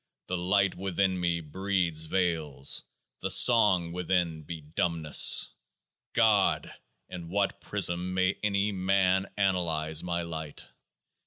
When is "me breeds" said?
1.19-2.05